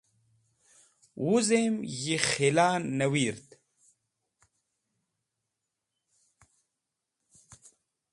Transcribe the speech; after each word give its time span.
Wuzem 1.23 1.75
yi 2.01 2.17
Khila 2.29 2.67
Nawird. 2.97 3.47